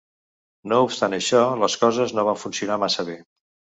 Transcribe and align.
No 0.71 0.77
obstant 0.85 1.15
això, 1.17 1.41
les 1.65 1.77
coses 1.83 2.17
no 2.21 2.25
van 2.31 2.43
funcionar 2.45 2.79
massa 2.85 3.07
bé. 3.11 3.19